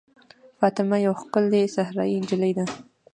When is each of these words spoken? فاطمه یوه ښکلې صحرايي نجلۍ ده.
فاطمه 0.59 0.97
یوه 1.05 1.17
ښکلې 1.21 1.63
صحرايي 1.75 2.17
نجلۍ 2.23 2.51
ده. 2.57 2.65